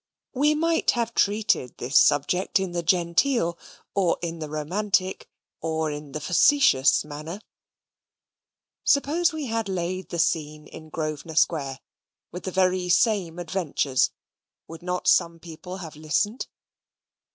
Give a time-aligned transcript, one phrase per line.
[0.33, 3.59] We might have treated this subject in the genteel,
[3.93, 5.29] or in the romantic,
[5.61, 7.39] or in the facetious manner.
[8.83, 11.81] Suppose we had laid the scene in Grosvenor Square,
[12.31, 14.09] with the very same adventures
[14.67, 16.47] would not some people have listened?